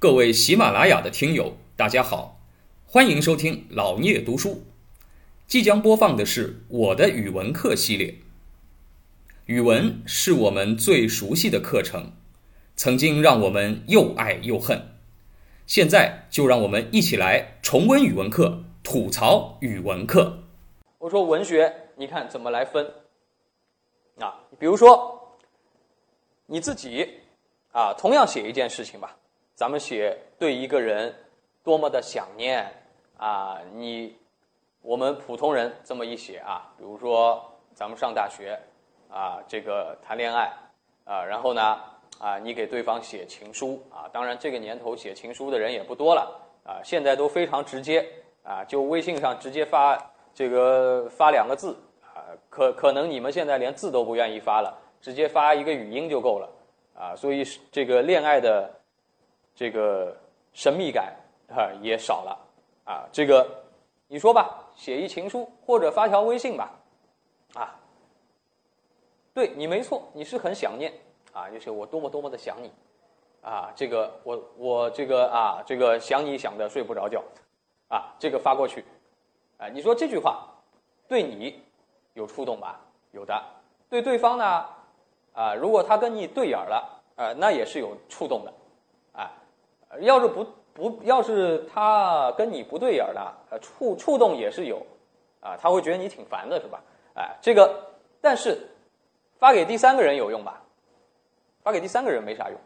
[0.00, 2.40] 各位喜马拉雅的听友，大家好，
[2.86, 4.62] 欢迎收听老聂读书。
[5.48, 8.14] 即将播放的是我的语文课系列。
[9.46, 12.12] 语文是我们最熟悉的课程，
[12.76, 14.80] 曾经让我们又爱又恨。
[15.66, 20.44] 现在就让我们一起来重温语文课，吐槽语文课。
[20.98, 22.88] 我说文学，你看怎么来分？
[24.20, 25.36] 啊，比如说
[26.46, 27.04] 你自己
[27.72, 29.16] 啊，同样写一件事情吧，
[29.58, 31.12] 咱们写对一个人
[31.64, 32.64] 多么的想念
[33.16, 34.16] 啊，你。
[34.80, 38.56] 我们普通人这么一写啊，比如说咱们上大学，
[39.10, 40.52] 啊，这个谈恋爱，
[41.04, 41.76] 啊，然后呢，
[42.20, 48.08] 啊，你给对方写情书啊，当然这个年头写情书的人也不多了啊，现在都非常直接
[48.44, 49.98] 啊，就微信上直接发
[50.32, 56.48] 这个发两个字啊，可可能你们现在连字都不愿意发了，直接发一个语音就够了
[56.94, 58.72] 啊，所以这个恋爱的
[59.58, 60.16] 这个
[60.52, 61.12] 神秘感
[61.48, 62.38] 啊也少了。
[62.84, 63.44] 啊，这个
[64.06, 64.64] 你说吧。
[64.76, 66.70] 写一情书或者发条微信吧，
[67.54, 67.74] 啊，
[69.34, 70.92] 对你没错，你是很想念。
[71.32, 72.70] 啊，就是我多么多么的想你，
[73.42, 77.24] 啊，这个我我这个啊，这个想你想的睡不着觉，
[77.88, 78.84] 啊，这个发过去，
[79.56, 80.46] 啊，你说这句话
[81.08, 81.60] 对你
[82.14, 82.80] 有触动吧？
[83.10, 83.44] 有的，
[83.90, 84.64] 对对方呢，
[85.32, 88.54] 啊，如果他跟你对眼了，啊，那也是有触动的，
[90.00, 90.46] 要是不。
[90.74, 94.80] 不要是他跟你不对眼的，呃，触触动也是有，
[95.40, 96.80] 啊，他会觉得你挺烦的，是吧？
[97.16, 97.84] 哎，这个，
[98.20, 98.56] 但是
[99.40, 100.62] 发给第三个人有用吧？
[101.64, 102.56] 发给第三个人没啥用，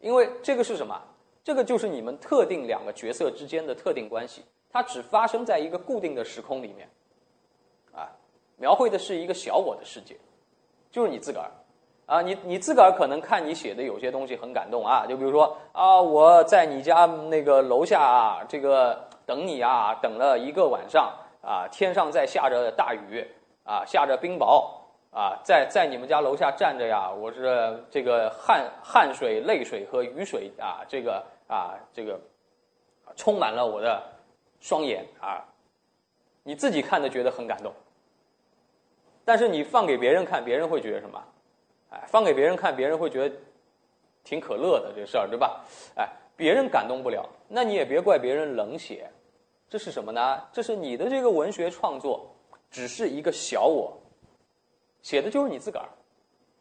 [0.00, 0.98] 因为这个是什么？
[1.44, 6.88] 这个就是你们特定两个角色之间的特定关系，它只发生在一个固定的时空里面，
[7.94, 8.08] 啊，
[8.56, 10.16] 描绘的是一个小我的世界，
[10.90, 11.50] 就是你自个儿。
[12.08, 23.22] 啊，你你自个儿可能看你写的有些东西很感动啊，就比如说啊，我在你家那个楼下啊，这个等你啊，等了一个晚上啊，天上在下着大雨
[23.62, 24.64] 啊，下着冰雹
[25.10, 32.18] 啊，在在你们家楼下站着呀，我是这个汗汗水、泪水和雨水啊，这个啊这个
[33.16, 34.02] 充满了我的
[34.60, 35.44] 双眼啊，
[36.42, 37.70] 你自己看的觉得很感动，
[39.26, 41.22] 但是你放给别人看，别人会觉得什么？
[41.90, 43.34] 哎，放给别人看，别人会觉得
[44.22, 45.64] 挺可乐的这事儿，对吧？
[45.96, 46.06] 哎，
[46.36, 49.10] 别人感动不了，那你也别怪别人冷血。
[49.70, 50.42] 这是什么呢？
[50.52, 52.30] 这是你的这个文学创作
[52.70, 53.96] 只是一个小我，
[55.02, 55.88] 写的就是你自个儿，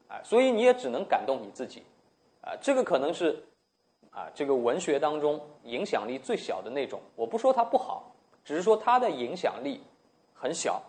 [0.09, 1.83] 哎，所以你也只能感动你自己。
[2.41, 3.43] 啊，这个可能是
[4.11, 7.01] 啊，这个文学当中影响力最小的那种。
[7.15, 9.81] 我不说它不好，只是说它的影响力
[10.33, 10.81] 很小，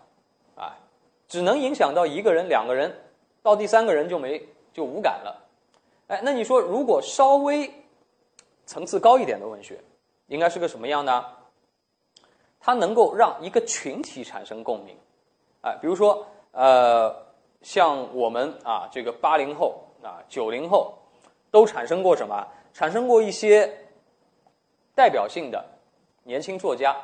[0.55, 0.77] 啊，
[1.27, 2.93] 只能影响到一个人、两个人。
[3.41, 5.47] 到第三个人就没就无感了，
[6.07, 7.71] 哎，那你说如果稍微
[8.65, 9.79] 层次高一点的文学，
[10.27, 11.25] 应该是个什么样呢？
[12.59, 14.95] 它能够让一个群体产生共鸣，
[15.61, 17.15] 哎，比如说呃，
[17.61, 20.93] 像我们啊这个八零后啊九零后，
[21.49, 22.45] 都产生过什么？
[22.73, 23.73] 产生过一些
[24.93, 25.63] 代表性的
[26.23, 26.95] 年轻作家，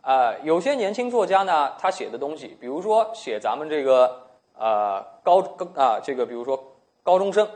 [0.00, 4.27] 啊，有些年轻作家呢，他写的东西，比如说写咱们这个。
[4.58, 6.62] 呃，高高啊，这个比如说
[7.04, 7.48] 高中生，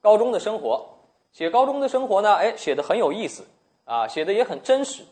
[0.00, 0.88] 高中的生活，
[1.32, 3.46] 写高中的生活呢，哎，写的很有意思
[3.84, 5.04] 啊，写的也很真实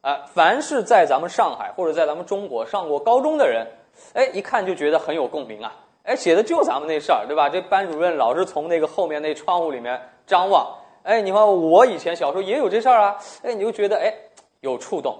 [0.00, 0.26] 啊。
[0.26, 3.66] 凡是在咱们上海或者在咱们中国上过高中的人，
[4.12, 5.72] 哎，一看就觉得很有共鸣啊。
[6.02, 7.48] 哎，写的就咱们那事儿，对吧？
[7.48, 14.12] 这班主任老是从那个后面那窗户里面张望，哎，你看我以前小时候也有这事儿啊，哎，你就觉得哎
[14.60, 15.16] 有触动。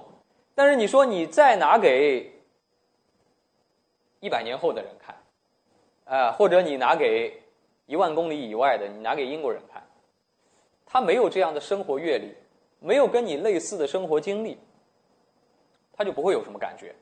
[0.56, 2.32] 但是你说你再拿给
[4.18, 5.14] 一百年后的人看。
[6.04, 7.42] 啊，或者你拿给
[7.86, 9.82] 一万公里以外的，你拿给英国人看，
[10.84, 12.34] 他没有这样的生活阅历，
[12.80, 14.58] 没有跟你类似的生活经历，
[15.92, 16.94] 他就不会有什么感觉，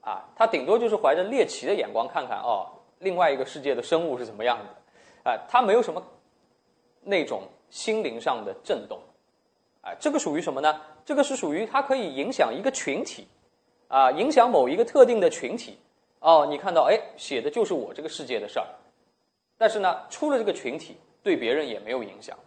[0.00, 2.68] 啊，他顶多就是怀着猎奇的眼光看看哦，
[2.98, 6.02] 另外一个世界的生物是怎么样的，啊，他没有什么
[7.02, 9.00] 那种心灵上的震动，
[9.80, 10.80] 啊，这个属于什么呢？
[11.04, 13.26] 这个是属于它可以影响一个群体，
[13.88, 15.76] 啊，影响某一个特定的群体。
[16.22, 18.66] 哦，你看到哎，写的就是我这个世界的事儿，
[19.58, 22.38] 但是呢，出了这个群体，对别人也没有影响。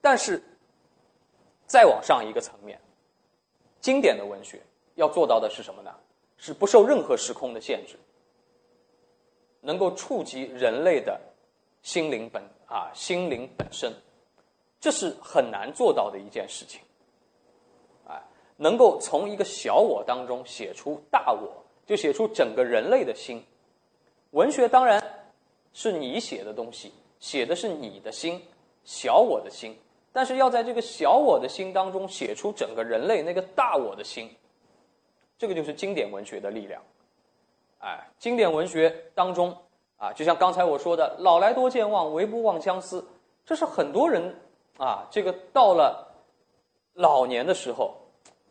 [0.00, 0.42] 但是
[1.64, 2.80] 再往上一个层面，
[3.80, 4.60] 经典的文学
[4.96, 5.94] 要做到的是什么呢？
[6.36, 7.96] 是不受任何时空的限制，
[9.60, 11.20] 能够触及人类的
[11.82, 13.92] 心灵本啊，心灵本身，
[14.80, 16.80] 这是很难做到的一件事情。
[18.08, 18.20] 哎，
[18.56, 21.64] 能够从一个小我当中写出大我。
[21.88, 23.42] 就写出整个人类的心，
[24.32, 25.02] 文学当然
[25.72, 28.38] 是你写的东西，写的是你的心，
[28.84, 29.74] 小我的心。
[30.12, 34.28] 但是要在这个小我的心当中写出整个人类那个大我的心，
[35.38, 36.82] 这个就是经典文学的力量。
[37.78, 39.56] 哎，经典文学当中
[39.96, 43.02] 啊，就像刚才我说的“老来多健忘，唯不忘相思”，
[43.46, 44.34] 这是很多人
[44.76, 46.06] 啊，这个到了
[46.92, 47.94] 老年的时候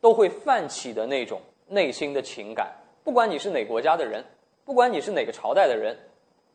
[0.02, 2.74] 都会泛起的那种内心的情感。
[3.08, 4.22] 不管你是哪国家的人，
[4.66, 5.98] 不管你是哪个朝代的人，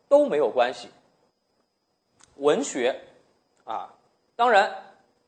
[0.07, 0.87] 都没有关系。
[2.37, 2.95] 文学
[3.65, 3.95] 啊，
[4.37, 4.71] 当然。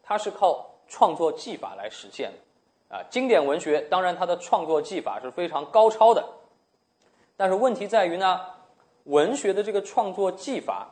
[0.07, 6.23] 它是靠创作技法来实现的，啊，经典文学当然它的创作技法是非常高超的，
[7.39, 8.39] 但是问题在于呢，
[9.05, 10.91] 文学的这个创作技法，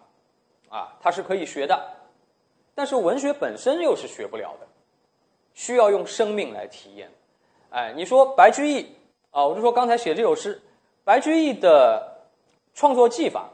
[0.70, 1.78] 啊，它是可以学的，
[2.74, 4.66] 但是文学本身又是学不了的，
[5.52, 7.10] 需要用生命来体验。
[7.68, 8.96] 哎，你说白居易
[9.32, 10.62] 啊，我就说刚才写这首诗，
[11.04, 12.22] 白居易的
[12.72, 13.50] 创作技法，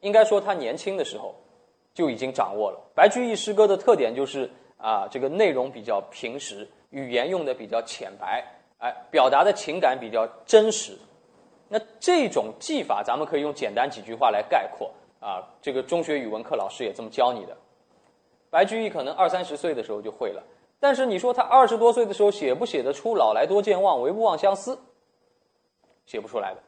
[0.00, 1.34] 应该说他年轻的时候
[1.92, 2.80] 就已经掌握了。
[2.94, 4.48] 白居易诗歌的特点就是。
[4.84, 8.44] 啊，这个内容比较平实，语言用的比较浅白，
[8.78, 10.98] 哎，表达的情感比较真实。
[11.68, 15.38] 那这种技法，咱们可以用简单几句话来概括啊。
[15.62, 17.56] 这个中学语文课老师也这么教你的。
[18.50, 20.42] 白居易可能二三十岁的时候就会了，
[20.82, 24.76] 但是你说他二十多岁的时候写不写得出“老来多健忘，唯不忘相思”？
[26.06, 26.60] 写不出来的。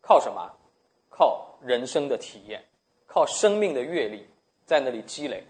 [0.00, 0.50] 靠什么？
[1.10, 2.64] 靠人生的体验，
[3.06, 4.26] 靠生命的阅历，
[4.64, 5.44] 在那里积累。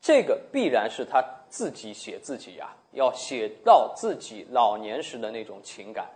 [0.00, 6.10] 这个必然是他自己写自己呀，要写到自己老年时的那种情感，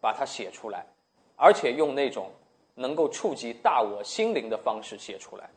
[0.00, 0.84] 把它写出来，
[1.36, 2.32] 而且用那种
[2.74, 5.48] 能够触及大我心灵的方式写出来，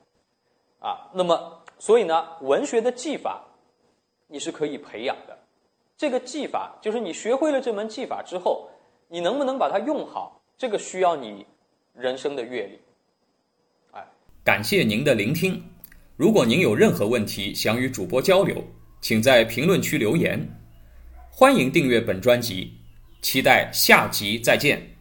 [0.79, 3.43] 啊，那么所以呢，文学的技法
[4.33, 5.37] 你是可以培养的，
[5.95, 8.67] 这个技法就是你学会了这门技法之后，
[9.07, 11.45] 你能不能把它用好，这个需要你
[11.93, 12.79] 人生的阅历。
[13.91, 14.03] 哎，
[14.43, 15.63] 感谢您的聆听。
[16.17, 18.63] 如果您有任何问题想与主播交流，
[19.01, 20.43] 请在评论区留言。
[21.29, 22.73] 欢迎订阅本专辑，
[23.21, 24.92] 期待下集再见。